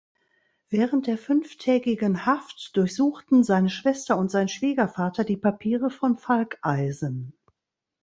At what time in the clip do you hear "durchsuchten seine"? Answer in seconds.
2.75-3.69